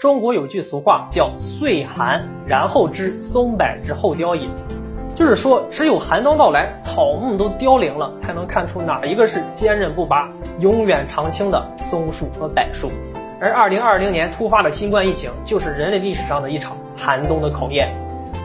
[0.00, 4.48] 中国有句俗话叫“岁寒然后知松柏之后凋也”，
[5.14, 10.26] 就是说只有寒冬到来，草木都凋零了，才能看出哪一个是坚韧不拔、
[10.58, 12.88] 永远常青的松树和柏树。
[13.42, 17.94] 而二零二零年突发的新冠疫情，就是人类历史上的一场寒冬的考验。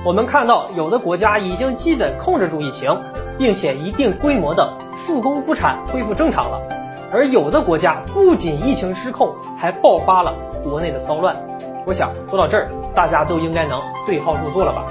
[0.06, 2.94] 我们看到，有的国家已经基本控制住疫情，
[3.38, 6.60] 并且一定规模的复工复产、恢复正常了；
[7.16, 11.34] 而有的国家不仅疫情失控，还爆发了国内的骚乱。
[11.86, 14.86] 我想说到这儿，大家都应该能对号入座了吧？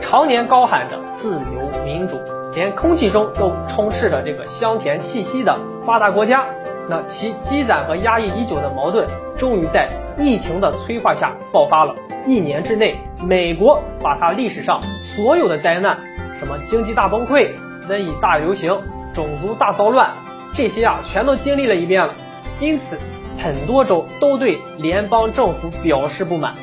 [0.00, 2.18] 常年高喊着自由民主，
[2.56, 6.44] 连空气中都充斥着这个香甜气息的发达国家。
[6.88, 9.06] 那其积攒和压抑已久的矛盾，
[9.38, 11.94] 终于在疫情的催化下爆发了。
[12.26, 14.82] 一年之内，美国把它历史上
[15.14, 15.96] 所有的灾难，
[16.40, 17.46] 什么经济大崩溃、
[17.88, 18.76] 瘟疫大流行、
[19.14, 20.10] 种族大骚乱，
[20.54, 22.14] 这些啊，全都经历了一遍了。
[22.60, 22.98] 因此，
[23.42, 26.54] 很多州都对联邦政府表示不满，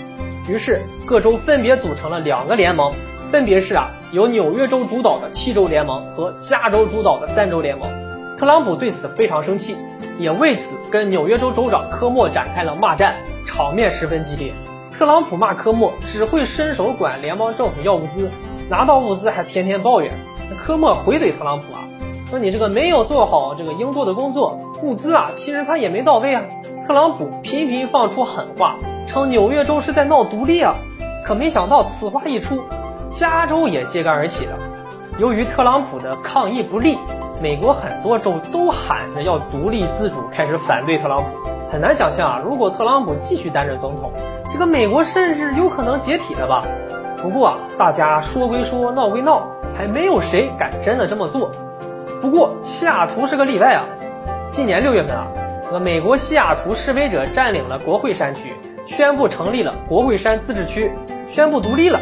[0.48, 2.94] 于是各州分别组成了两个联盟，
[3.32, 7.90] 分别是啊，由纽约州主导的七州联盟和加州主导的三州联盟。
[8.38, 9.76] 特朗普对此非常生气。
[10.20, 13.16] 也为此跟纽约州州长科莫展开了骂战，
[13.48, 14.54] 场面十分激烈。
[14.92, 18.30] 特朗普骂科莫只会伸手管联邦政府要物资，
[18.70, 20.12] 拿到物资还天天抱怨。
[20.64, 21.82] 科莫回怼特朗普啊，
[22.32, 26.42] 说你这个没有做好这个应做的工作，物资啊其实他也没到位啊。
[26.88, 30.76] 特朗普频频放出狠话，称纽约州是在闹独立啊。
[31.26, 32.62] 可没想到此话一出，
[33.12, 34.58] 加州也揭竿而起了。
[35.20, 36.98] 由于特朗普的抗议不力。
[37.42, 41.50] 美国很多州都喊着要独立自主，开始反对特朗普。
[41.72, 44.12] 很难想象啊，如果特朗普继续担任总统，
[44.54, 46.64] 这个美国甚至有可能解体了吧？
[47.18, 49.42] 不过啊，大家说归说，闹归闹，
[49.76, 51.50] 还没有谁敢真的这么做。
[52.22, 53.86] 不过西雅图是个例外啊。
[54.50, 55.28] 今年六月份啊，
[55.82, 58.54] 美国西雅图示威者占领了国会山区，
[58.86, 60.92] 宣布成立了国会山自治区，
[61.30, 62.00] 宣布独立了。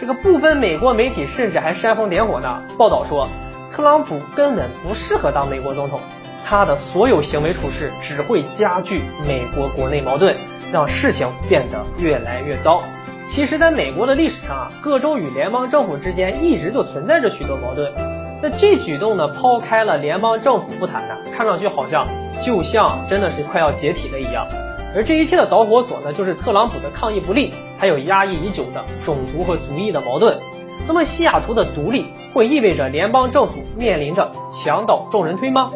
[0.00, 3.28] 这个部分美国媒体甚至还煽风点火呢，报道说。
[3.72, 6.00] 特朗普根本不适合当美国总统，
[6.46, 10.34] 他的所有行为处事只会加剧美国国内矛盾，
[10.72, 12.82] 让事情变得越来越糟。
[13.28, 17.92] 其实，在美国的历史上啊，各州与联邦政府之间一直就存在着许多矛盾。
[18.42, 22.06] 那这举动呢，抛开了联邦政府不谈呢，看上去好像
[22.42, 24.46] 就像真的是快要解体了一样。
[24.94, 30.38] 而这一切的导火索呢，就是特朗普的抗议不力，还有压抑已久的种族和族裔的矛盾。
[30.86, 35.68] 那么，西雅图的独立会意味着联邦政府面临着墙倒众人推吗？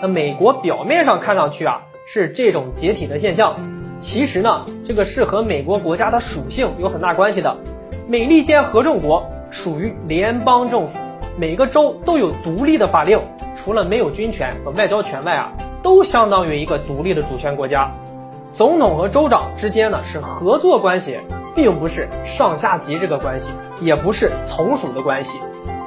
[0.00, 3.56] 那美国表面上看上去啊是这种解体的现象，
[3.98, 7.56] 其实呢，这个是和美国国家的属性有很大关系的。
[8.08, 10.98] 美利坚合众国属于联邦政府，
[11.38, 13.20] 每个州都有独立的法令，
[13.56, 17.90] 除了没有军权和外交权外啊，都相当于一个独立的主权国家。
[18.52, 21.18] 总统和州长之间呢是合作关系。
[21.58, 23.48] 并不是上下级这个关系，
[23.80, 25.40] 也不是从属的关系。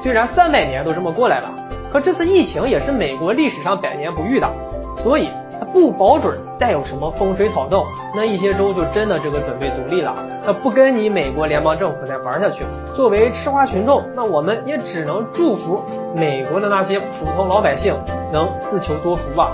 [0.03, 1.49] 虽然三百年都这么过来了，
[1.93, 4.51] 可这次疫情也是美国历史上百年不遇的，
[4.97, 5.29] 所以
[5.73, 10.13] 不保准再有什么风吹草动，那一些州就真的这个准备独立了，
[10.45, 12.63] 那不跟你美国联邦政府再玩下去。
[12.93, 15.83] 作为吃瓜群众，那我们也只能祝福
[16.15, 17.95] 美国的那些普通老百姓
[18.31, 19.51] 能自求多福吧。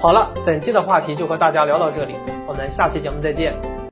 [0.00, 2.14] 好了，本期的话题就和大家聊到这里，
[2.46, 3.73] 我们下期节目再见。